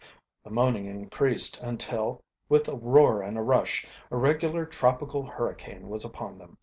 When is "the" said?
0.43-0.49